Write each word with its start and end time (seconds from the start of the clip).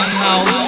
house. 0.00 0.67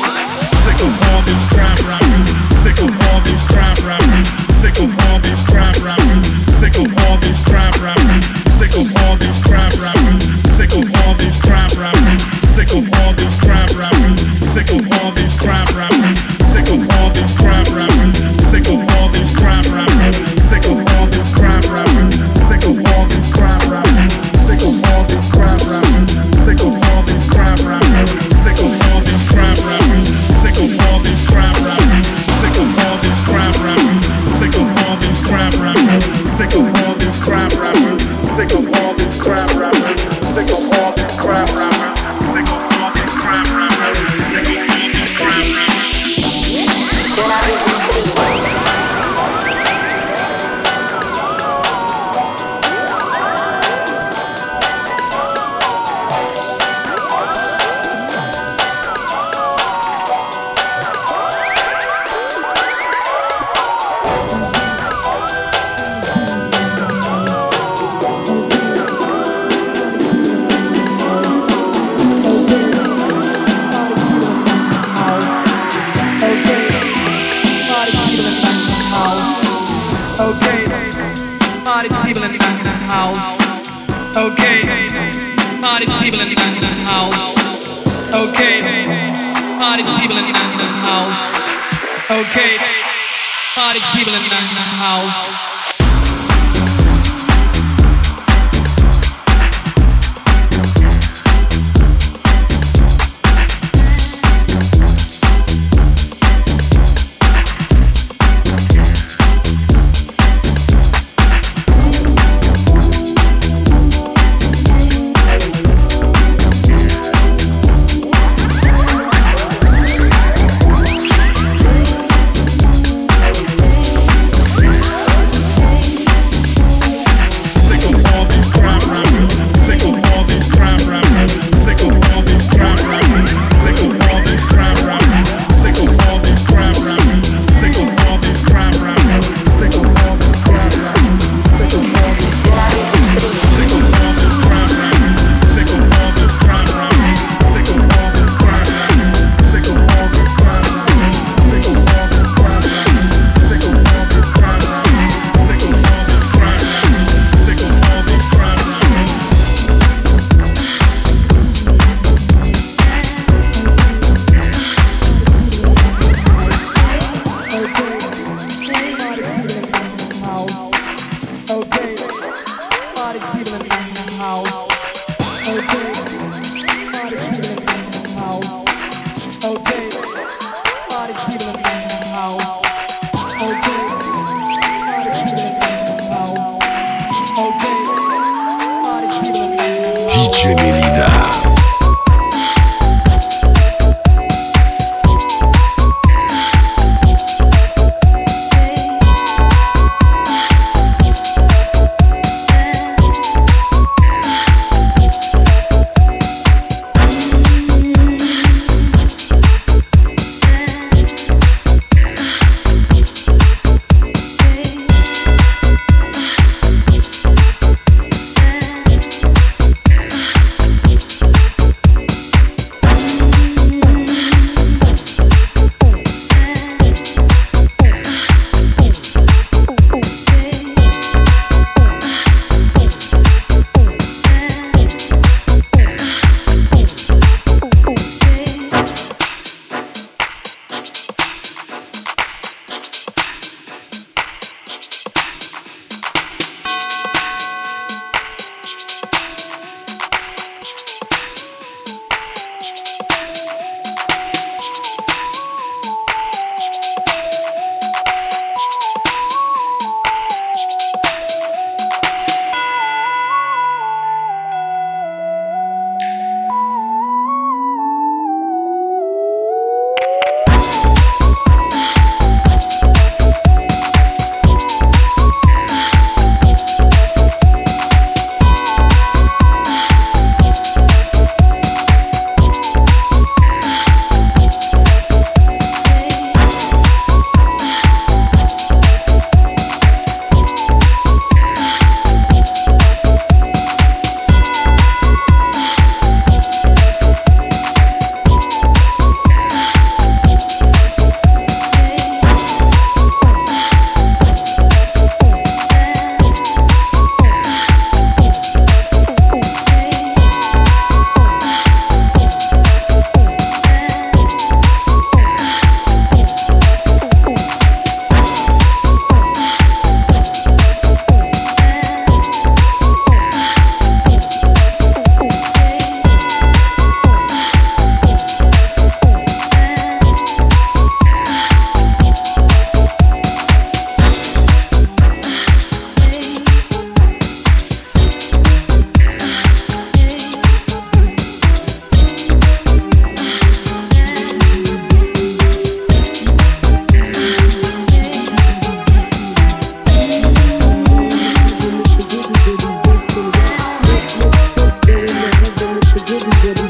didn't, 356.11 356.43
didn't. 356.43 356.70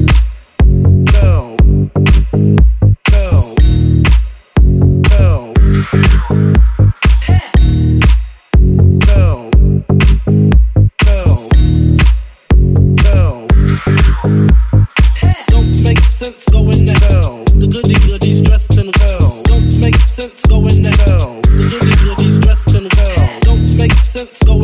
sense 20.41 20.49
going 20.49 20.81
there. 20.81 20.95
The 20.95 21.67
niggas 21.69 22.01
really 22.07 22.39
dressed 22.39 22.75
in 22.75 22.87
well. 22.95 23.39
Don't 23.41 23.75
make 23.75 23.93
sense 24.05 24.37
going 24.43 24.60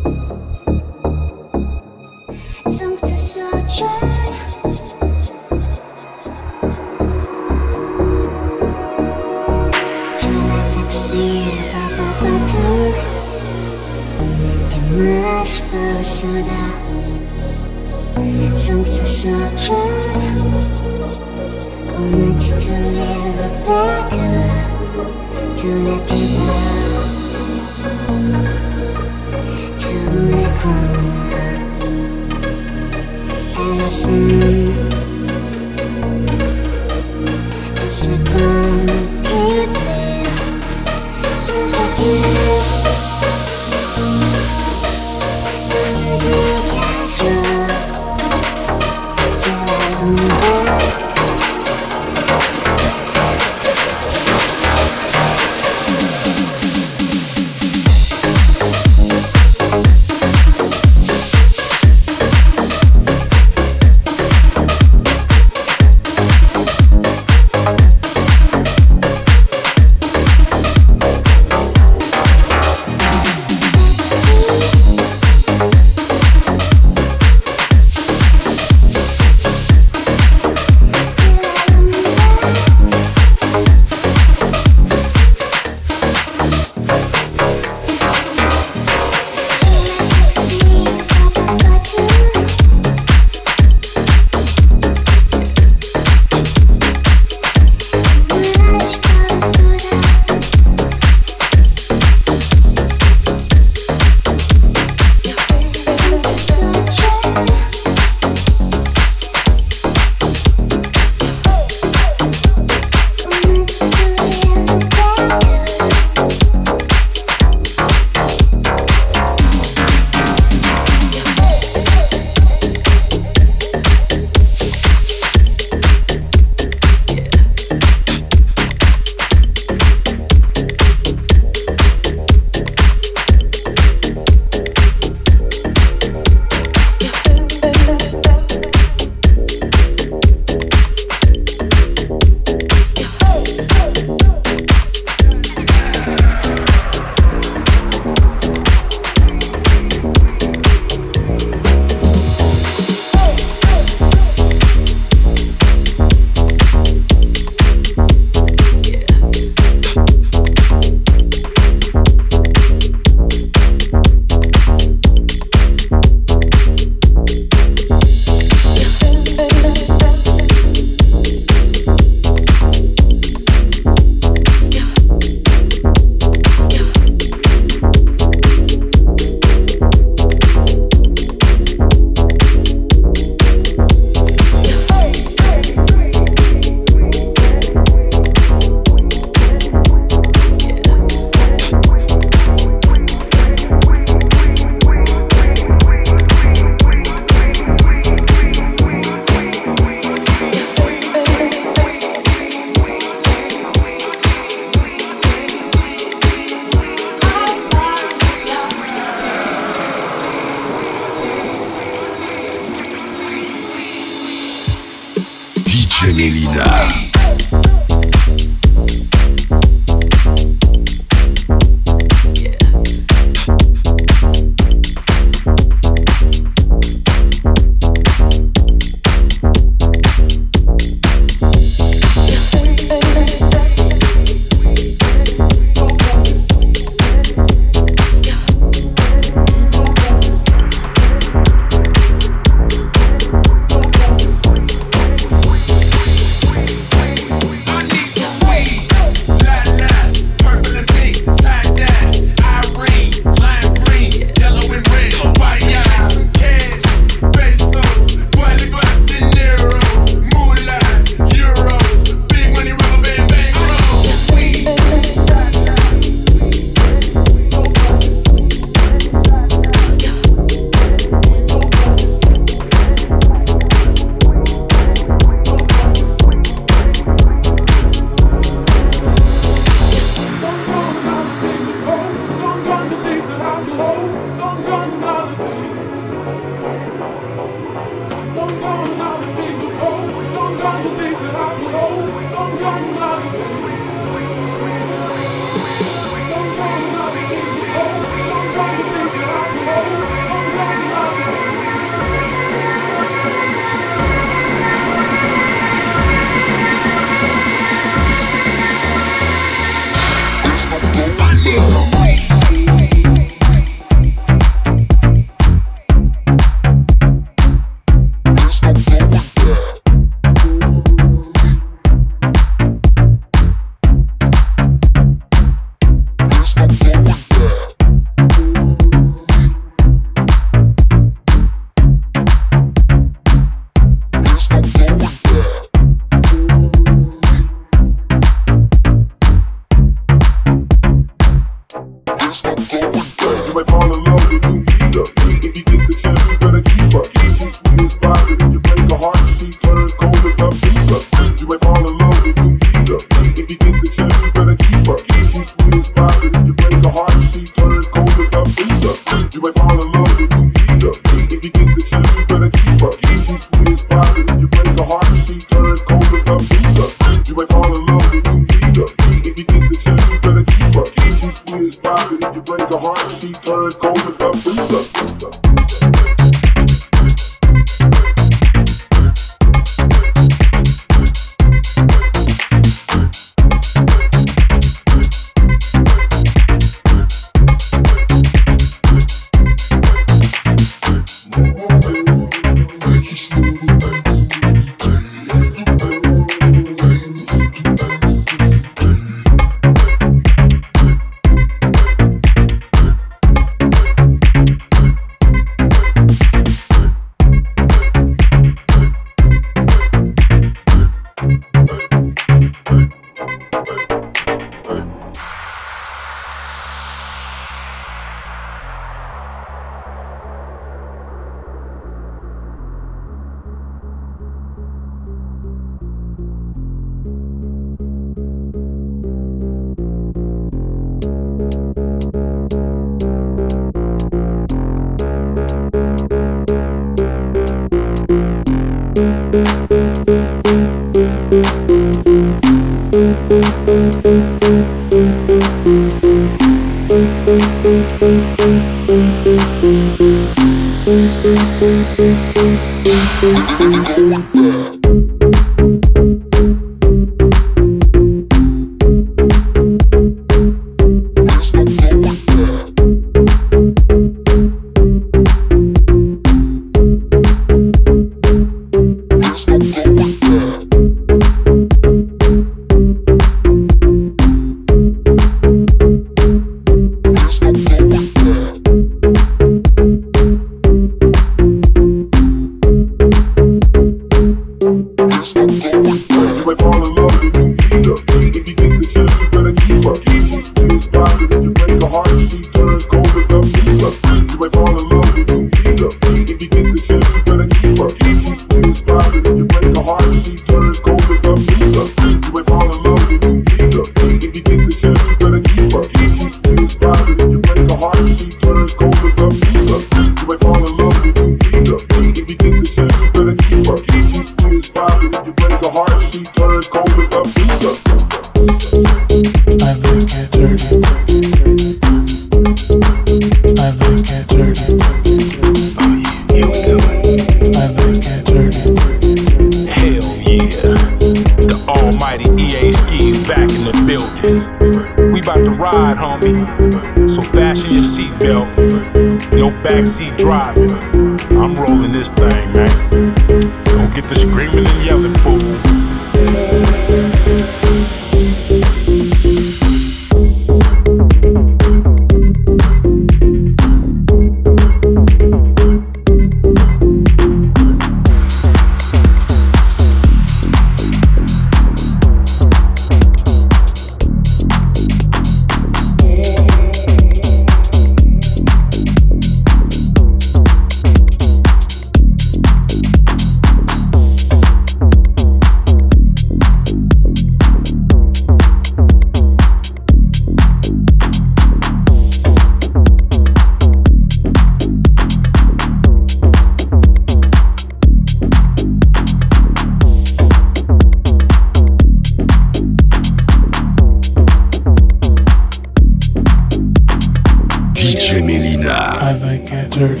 I 599.20 599.22
like 599.22 599.52
it 599.52 599.70
dirty. 599.70 600.00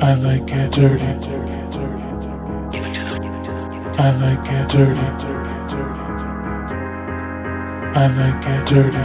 I 0.00 0.14
like 0.14 0.50
it 0.50 0.72
dirty. 0.72 1.04
I 3.98 4.10
like 4.16 4.48
it 4.48 4.68
dirty. 4.70 5.00
I 7.94 8.06
like 8.08 8.46
it 8.46 8.66
dirty. 8.66 8.98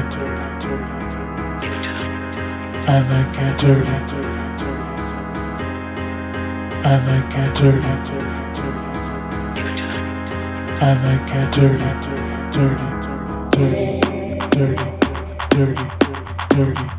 I 2.87 3.01
like 3.09 3.37
it 3.37 3.57
dirty. 3.59 3.99
I 6.85 6.95
like 7.05 7.35
it 7.35 7.53
dirty. 7.57 8.29
I 10.81 10.83
like 11.03 11.35
it 11.35 11.51
dirty, 11.51 11.91
dirty, 12.53 12.87
dirty, 13.51 13.99
dirty, 14.49 14.87
dirty, 15.49 15.85
dirty. 16.49 16.98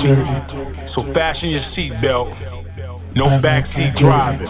So 0.00 1.02
fasten 1.02 1.50
your 1.50 1.60
seatbelt. 1.60 2.34
No 3.14 3.26
backseat 3.38 3.94
driving. 3.96 4.48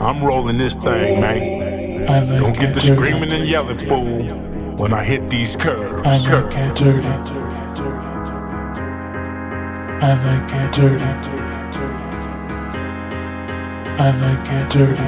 I'm 0.00 0.22
rolling 0.22 0.58
this 0.58 0.74
thing, 0.74 1.20
man. 1.20 2.06
Don't 2.40 2.56
get 2.56 2.72
the 2.72 2.80
screaming 2.80 3.32
and 3.32 3.48
yelling, 3.48 3.78
fool, 3.78 4.22
when 4.76 4.92
I 4.92 5.02
hit 5.02 5.28
these 5.28 5.56
curves. 5.56 6.06
I 6.06 6.18
might 6.18 6.50
get 6.52 6.76
dirty. 6.76 7.08
I 9.98 10.14
might 10.22 10.48
get 10.48 10.72
dirty. 10.72 11.04
I 13.98 14.12
might 14.12 14.44
get 14.44 14.70
dirty. 14.70 15.02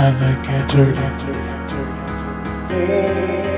I 0.00 0.10
get 0.42 0.70
dirty. 0.70 0.94
dirty. 2.68 3.57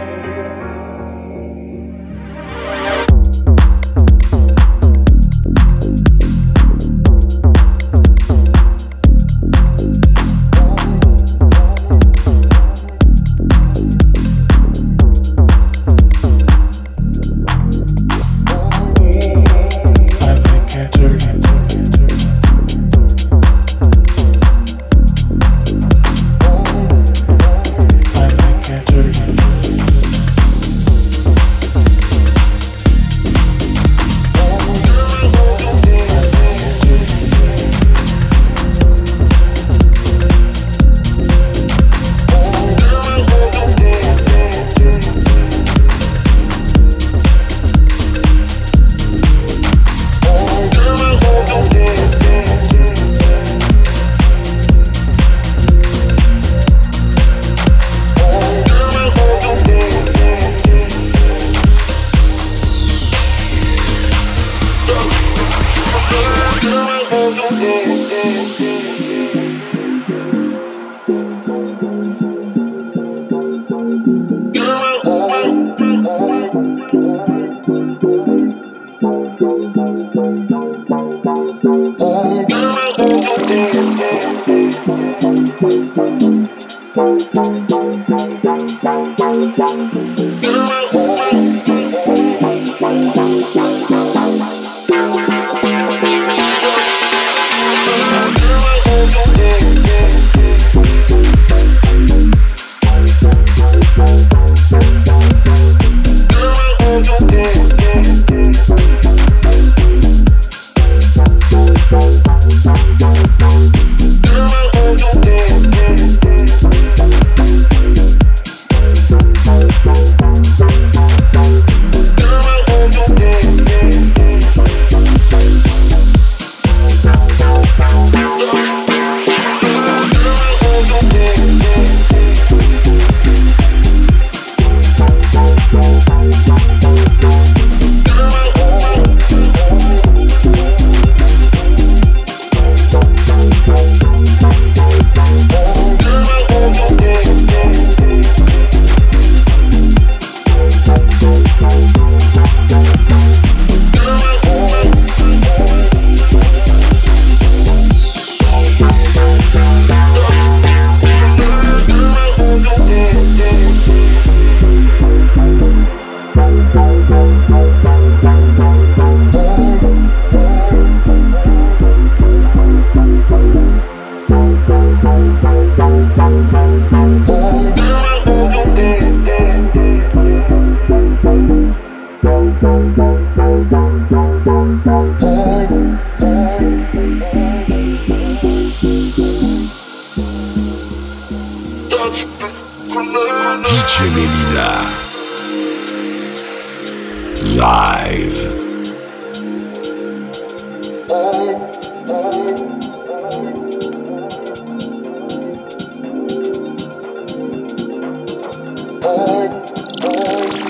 know. 210.00 210.69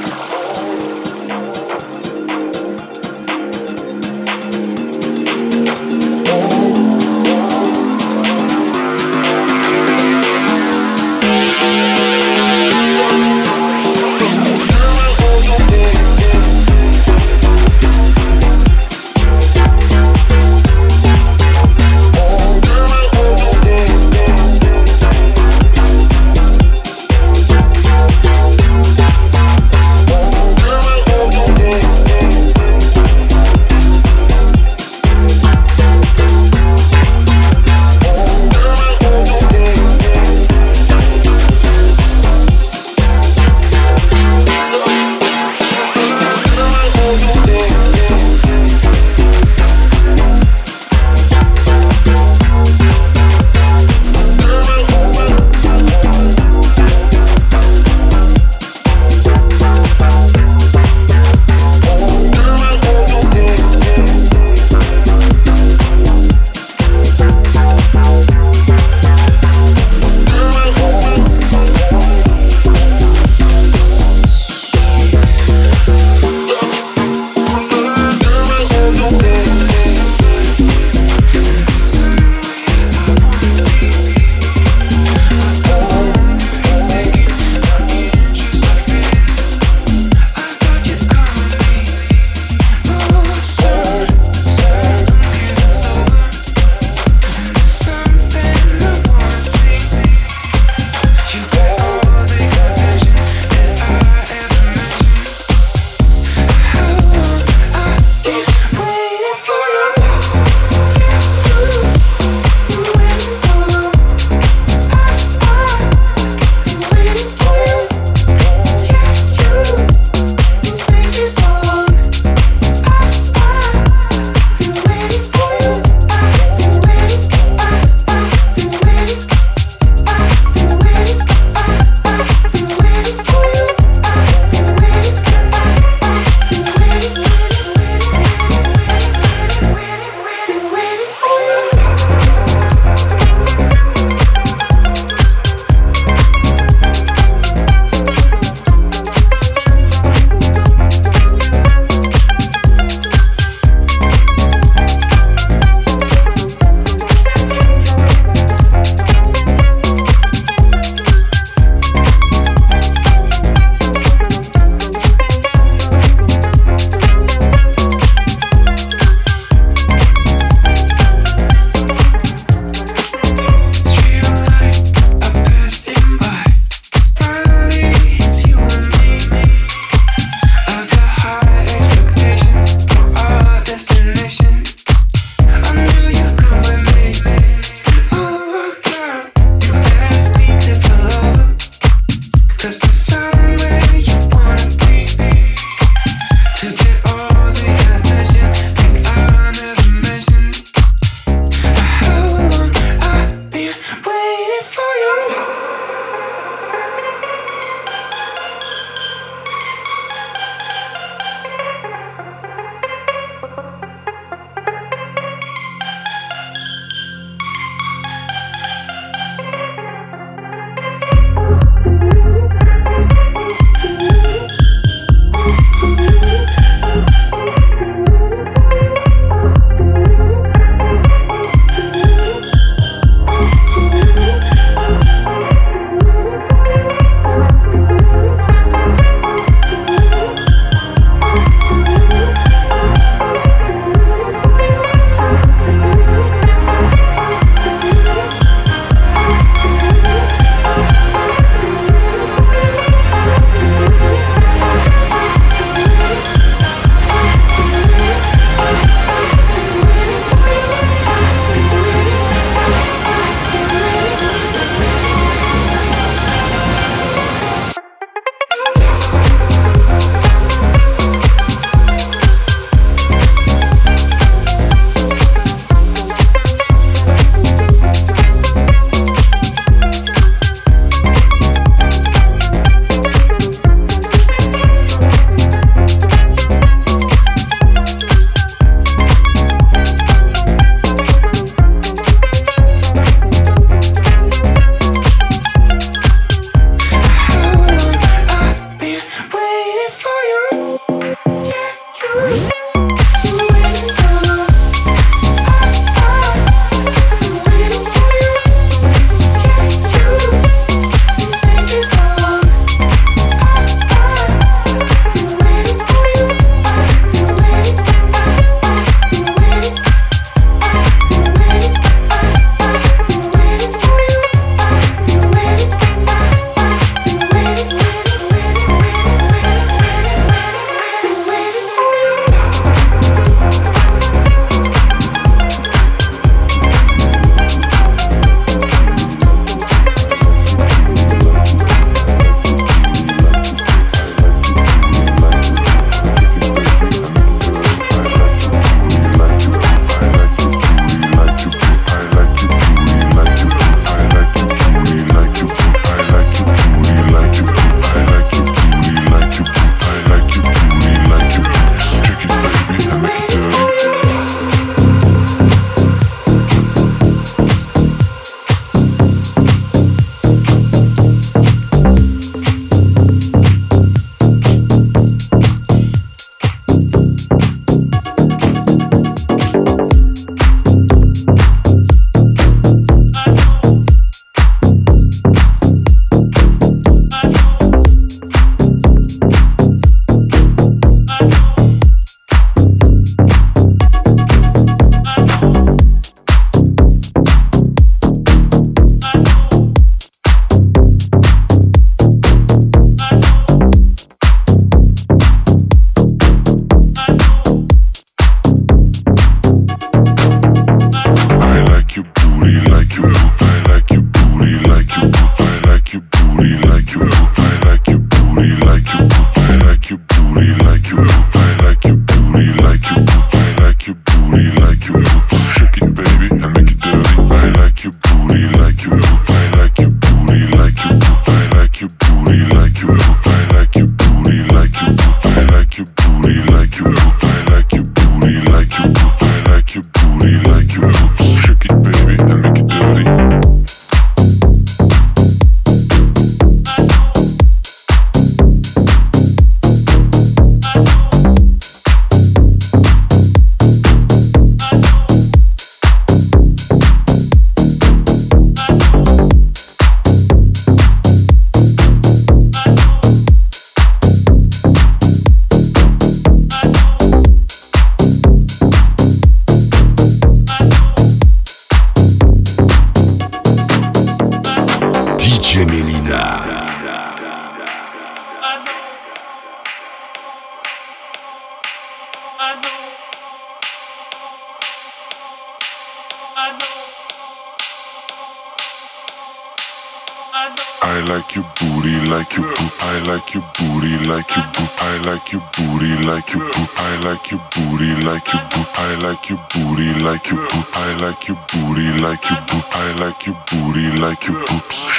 Like 504.00 504.26
boot. 504.26 504.49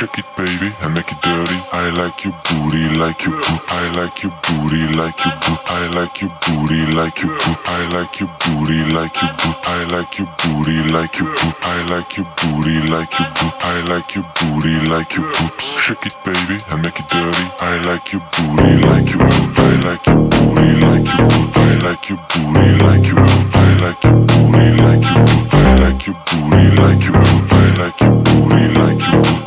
Shake 0.01 0.17
it, 0.17 0.25
baby, 0.35 0.73
and 0.81 0.95
make 0.95 1.11
it 1.11 1.21
dirty. 1.21 1.61
I 1.71 1.91
like 1.93 2.25
your 2.25 2.33
booty, 2.49 2.89
like 2.97 3.21
your 3.23 3.37
boot. 3.37 3.61
I 3.69 3.85
like 3.93 4.23
your 4.23 4.33
booty, 4.41 4.81
like 4.97 5.13
your 5.23 5.37
boot. 5.37 5.59
I 5.69 5.85
like 5.93 6.19
your 6.21 6.31
booty, 6.41 6.89
like 6.97 7.21
your 7.21 7.29
boot. 7.29 7.57
I 7.69 7.85
like 7.93 8.17
your 8.19 8.29
booty, 8.41 8.81
like 8.97 9.21
your 9.21 9.29
boot. 9.29 9.55
I 9.61 9.85
like 9.93 10.17
your 10.17 10.25
booty, 10.41 10.81
like 10.89 11.19
your 11.19 11.29
boot. 11.29 11.53
I 11.61 11.85
like 11.85 12.17
your 12.17 12.25
booty, 12.33 12.81
like 12.89 13.13
your 13.13 13.29
boot. 13.29 13.53
I 13.61 13.81
like 13.93 14.15
your 14.15 14.25
booty, 14.41 14.73
like 14.89 15.13
your 15.13 15.25
boot. 15.37 15.61
Shake 15.61 16.05
it, 16.09 16.17
baby, 16.25 16.57
and 16.71 16.81
make 16.81 16.97
it 16.97 17.05
dirty. 17.05 17.45
I 17.61 17.77
like 17.85 18.11
your 18.11 18.25
booty, 18.33 18.81
like 18.81 19.05
your 19.05 19.21
boot. 19.21 19.53
I 19.53 19.85
like 19.85 20.07
your 20.09 20.17
booty, 20.17 20.81
like 20.81 21.05
your 21.13 21.29
boot. 21.29 21.53
I 21.61 21.77
like 21.85 22.09
your 22.09 22.17
booty, 22.25 22.73
like 22.81 23.05
your 23.05 23.21
boot. 23.21 23.53
I 23.53 23.77
like 23.85 24.01
your 24.01 24.17
booty, 24.17 24.65
like 24.81 25.05
your 25.05 25.21
boot. 25.21 25.53
I 25.53 25.77
like 25.77 26.07
your 26.07 26.15
booty, 26.25 26.65
like 26.81 27.03
your 27.05 27.13
boot. 27.21 27.53
I 27.53 27.73
like 27.77 28.01
your 28.01 28.11
booty, 28.17 28.65
like 28.81 29.01
your 29.05 29.21
boot. 29.21 29.40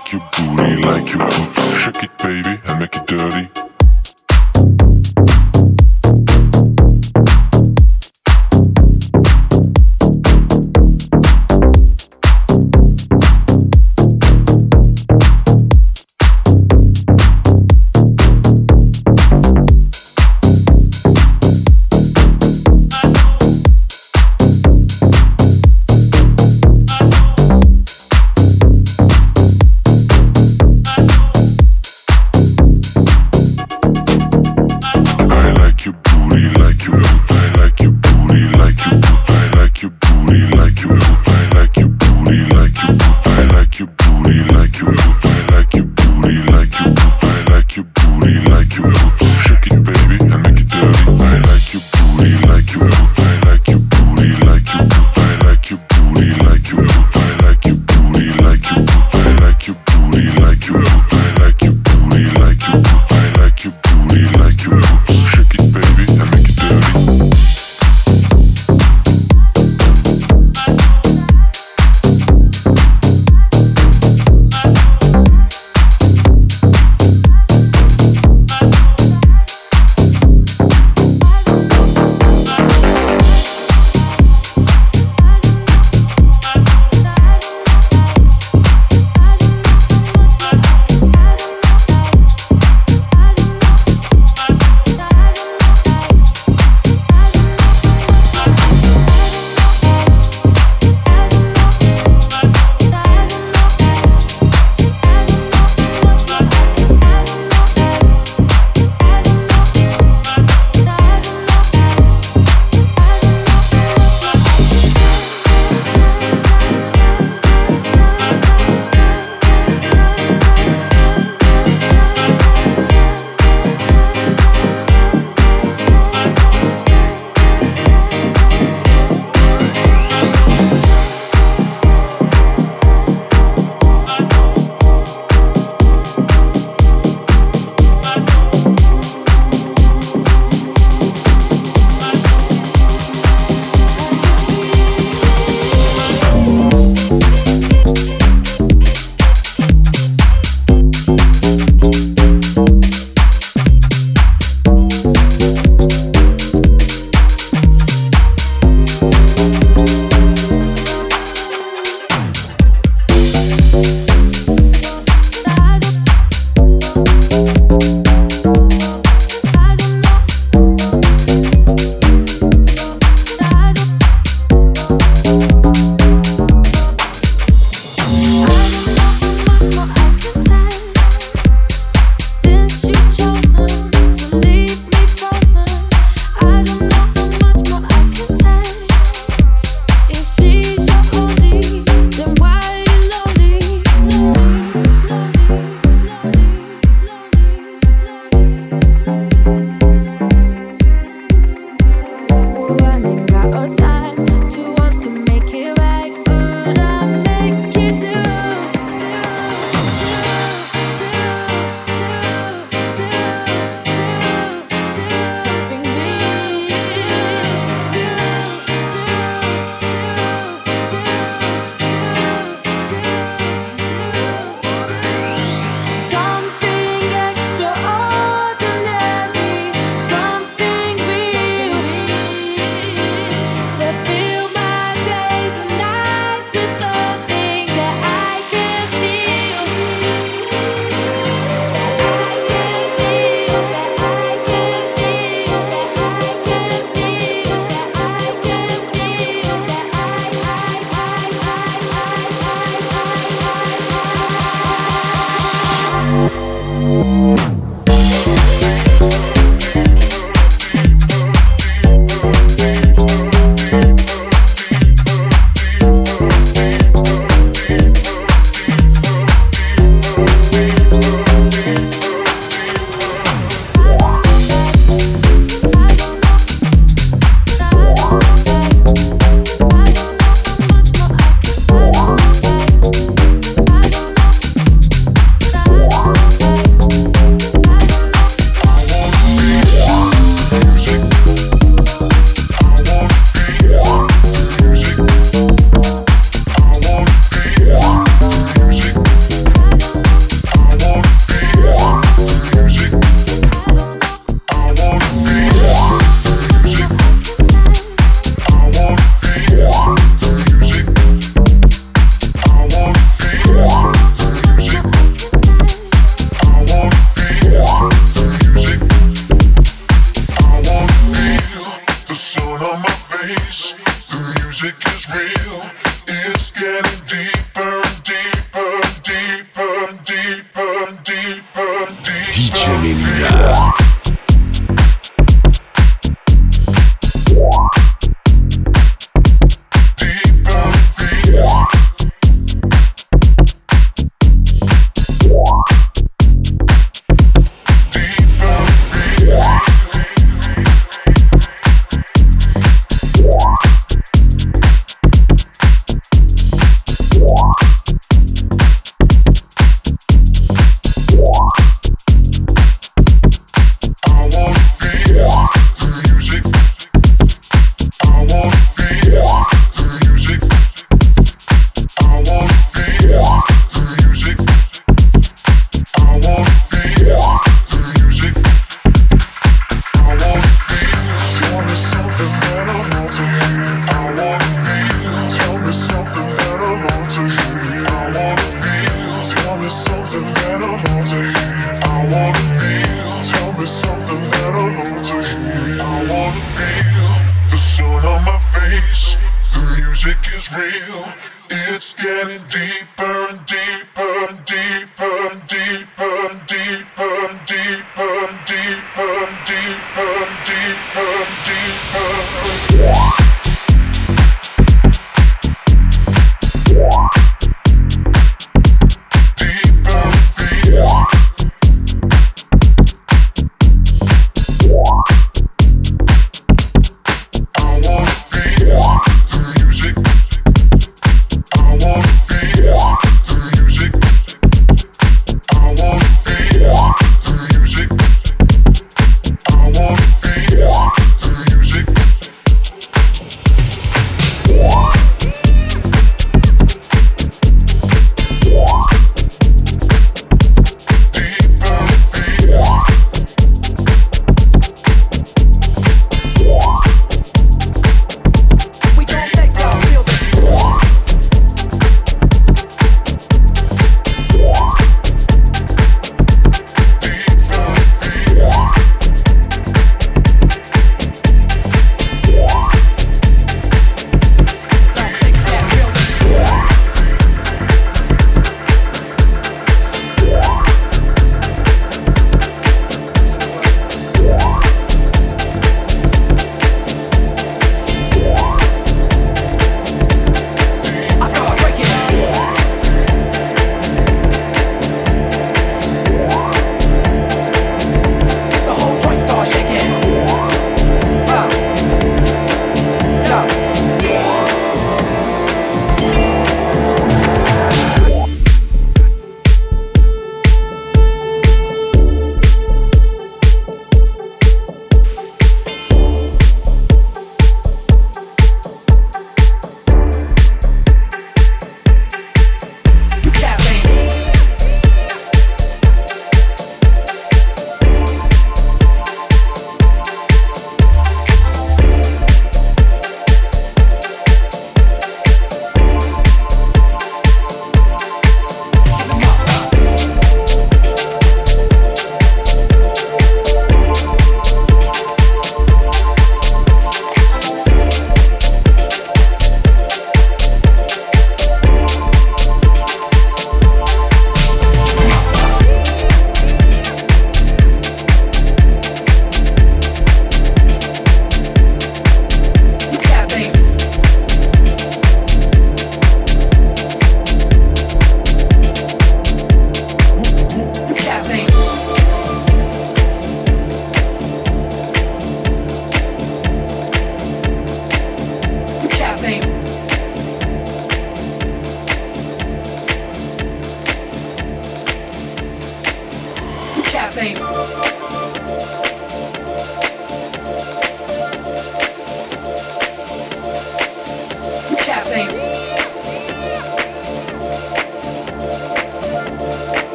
Like 0.00 0.12
your 0.12 0.22
booty, 0.56 0.82
like 0.82 1.12
your 1.12 1.18
boot. 1.18 1.58
Shake 1.78 2.04
it, 2.04 2.18
baby, 2.18 2.60
and 2.64 2.80
make 2.80 2.96
it 2.96 3.06
dirty. 3.06 3.69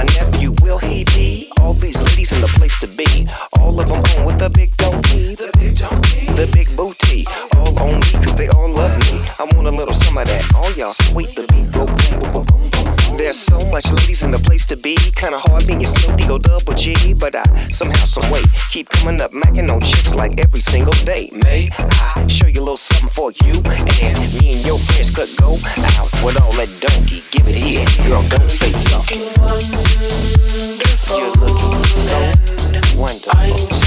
My 0.00 0.06
nephew, 0.14 0.54
will 0.62 0.78
he 0.78 1.04
be? 1.16 1.52
All 1.60 1.74
these 1.74 2.00
ladies 2.02 2.32
in 2.32 2.40
the 2.40 2.50
place 2.58 2.78
to 2.80 2.88
be. 2.88 3.28
All 3.60 3.78
of 3.78 3.86
them 3.88 4.02
on 4.16 4.24
with 4.24 4.38
the 4.38 4.48
big 4.48 4.74
donkey. 4.78 5.34
The 5.34 5.50
big 5.58 5.76
donkey. 5.76 6.24
The 6.40 6.48
big 6.52 6.74
booty. 6.74 7.26
All 7.56 7.78
on 7.78 8.00
me, 8.00 8.12
cause 8.24 8.34
they 8.34 8.48
all 8.48 8.70
love 8.70 8.96
me. 8.98 9.20
I 9.38 9.44
want 9.52 9.66
a 9.66 9.70
little 9.70 9.92
some 9.92 10.16
of 10.16 10.26
that. 10.26 10.42
All 10.54 10.72
y'all 10.72 10.94
sweet, 10.94 11.36
the 11.36 11.44
beat 11.52 11.70
go 11.72 11.84
boom, 11.84 12.32
boom, 12.32 12.44
boom, 12.46 12.70
boom, 12.72 12.96
boom. 12.96 13.16
There's 13.18 13.38
so 13.38 13.58
much 13.68 13.92
ladies 13.92 14.22
in 14.22 14.30
the 14.30 14.38
place 14.38 14.64
to 14.72 14.76
be. 14.76 14.96
Kinda 14.96 15.38
hard 15.38 15.66
being 15.66 15.84
Snoop 15.84 16.16
D-O 16.16 16.38
double 16.38 16.72
G. 16.72 17.12
But 17.12 17.36
I 17.36 17.44
somehow, 17.68 18.06
some 18.06 18.24
way, 18.32 18.40
keep 18.70 18.88
coming 18.88 19.20
up, 19.20 19.32
macking 19.32 19.70
on 19.70 19.80
chicks 19.80 20.14
like 20.14 20.38
every 20.38 20.60
single 20.60 20.92
day. 21.04 21.28
May 21.44 21.68
I 21.76 22.26
show 22.28 22.46
you 22.46 22.60
a 22.60 22.62
little 22.62 22.76
something 22.76 23.08
for 23.08 23.32
you? 23.44 23.52
And 24.00 24.32
me 24.40 24.54
and 24.54 24.64
your 24.64 24.78
friends 24.78 25.10
could 25.10 25.28
go 25.38 25.54
out 25.54 26.10
with 26.24 26.40
all 26.40 26.52
that 26.52 26.70
donkey. 26.80 27.22
Give 27.32 27.48
it 27.48 27.56
here, 27.56 27.84
girl, 28.06 28.22
don't 28.22 28.50
say 28.50 28.70
no. 28.90 29.02
You're 31.18 31.32
looking 31.32 31.82
so 31.82 32.20
wonderful. 32.96 33.79